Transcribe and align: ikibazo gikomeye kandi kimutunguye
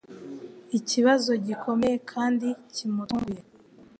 ikibazo 0.77 1.31
gikomeye 1.45 1.95
kandi 2.11 2.47
kimutunguye 2.73 3.41